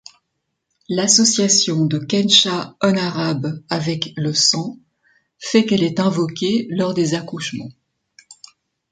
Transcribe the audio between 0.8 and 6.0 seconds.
L'association de Kensah Unarabe avec le sang fait qu'elle est